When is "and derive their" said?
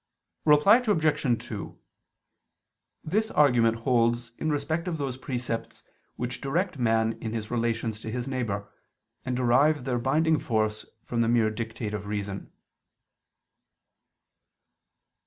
9.25-9.99